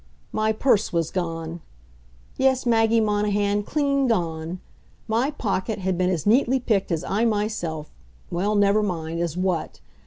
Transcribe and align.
My 0.31 0.51
purse 0.51 0.91
was 0.91 1.11
gone. 1.11 1.61
Yes, 2.35 2.65
Maggie 2.65 2.99
Monahan, 2.99 3.61
clean 3.61 4.07
gone! 4.07 4.59
My 5.07 5.29
pocket 5.29 5.77
had 5.77 5.95
been 5.95 6.09
as 6.09 6.25
neatly 6.25 6.59
picked 6.59 6.91
as 6.91 7.03
I 7.03 7.23
myself 7.23 7.91
well, 8.31 8.55
never 8.55 8.81
mind, 8.81 9.19
as 9.19 9.37
what. 9.37 9.79